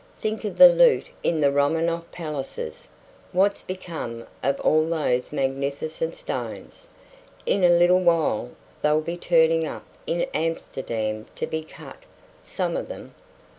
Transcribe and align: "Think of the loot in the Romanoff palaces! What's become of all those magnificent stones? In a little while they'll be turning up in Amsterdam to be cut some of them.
"Think 0.19 0.43
of 0.45 0.57
the 0.57 0.73
loot 0.73 1.11
in 1.21 1.41
the 1.41 1.51
Romanoff 1.51 2.09
palaces! 2.11 2.87
What's 3.33 3.61
become 3.61 4.25
of 4.41 4.59
all 4.61 4.83
those 4.89 5.31
magnificent 5.31 6.15
stones? 6.15 6.89
In 7.45 7.63
a 7.63 7.69
little 7.69 7.99
while 7.99 8.49
they'll 8.81 8.99
be 9.01 9.15
turning 9.15 9.67
up 9.67 9.85
in 10.07 10.23
Amsterdam 10.33 11.27
to 11.35 11.45
be 11.45 11.61
cut 11.63 11.97
some 12.41 12.75
of 12.75 12.87
them. 12.89 13.13